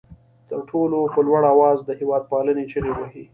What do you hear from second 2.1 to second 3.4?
پالنې چغې وهي.